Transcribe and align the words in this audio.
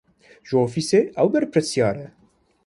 Ji 0.47 0.55
ofîsê 0.65 0.99
ew 1.21 1.27
berpirsiyar 1.33 1.95
e. 2.05 2.07